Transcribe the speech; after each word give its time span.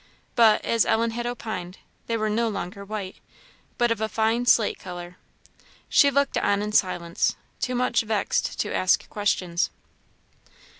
But, 0.33 0.65
as 0.65 0.83
Ellen 0.83 1.11
had 1.11 1.27
opined, 1.27 1.77
they 2.07 2.17
were 2.17 2.27
no 2.27 2.47
longer 2.49 2.83
white, 2.83 3.17
but 3.77 3.91
of 3.91 4.01
a 4.01 4.09
fine 4.09 4.47
slate 4.47 4.79
colour. 4.79 5.17
She 5.89 6.09
looked 6.09 6.39
on 6.39 6.63
in 6.63 6.71
silence, 6.71 7.35
too 7.59 7.75
much 7.75 8.01
vexed 8.01 8.59
to 8.61 8.73
ask 8.73 9.07
questions. 9.09 9.69